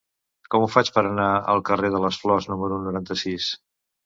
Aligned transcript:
Com 0.53 0.63
ho 0.63 0.69
faig 0.75 0.87
per 0.95 1.03
anar 1.09 1.27
al 1.53 1.61
carrer 1.67 1.93
de 1.97 2.01
les 2.07 2.19
Flors 2.23 2.49
número 2.55 2.81
noranta-sis? 2.89 3.53